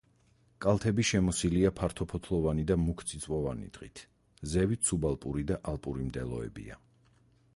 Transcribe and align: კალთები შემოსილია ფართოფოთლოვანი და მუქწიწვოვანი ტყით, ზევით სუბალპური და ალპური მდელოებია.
კალთები 0.65 1.03
შემოსილია 1.09 1.71
ფართოფოთლოვანი 1.79 2.63
და 2.71 2.77
მუქწიწვოვანი 2.87 3.69
ტყით, 3.75 4.03
ზევით 4.55 4.89
სუბალპური 4.91 5.47
და 5.51 5.59
ალპური 5.73 6.07
მდელოებია. 6.09 6.83